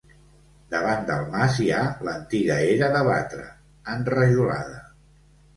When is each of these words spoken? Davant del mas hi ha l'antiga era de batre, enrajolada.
Davant 0.75 1.03
del 1.09 1.27
mas 1.35 1.59
hi 1.65 1.69
ha 1.75 1.83
l'antiga 2.07 2.57
era 2.71 2.89
de 2.97 3.05
batre, 3.11 3.47
enrajolada. 3.97 4.83